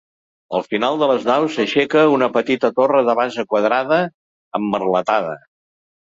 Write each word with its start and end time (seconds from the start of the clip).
Al 0.59 0.63
final 0.67 0.95
de 1.01 1.09
les 1.09 1.25
naus 1.25 1.57
s'aixeca 1.57 2.05
una 2.13 2.29
petita 2.37 2.71
torre 2.79 3.03
de 3.09 3.15
base 3.19 3.45
quadrada 3.51 3.99
emmerletada. 4.61 5.37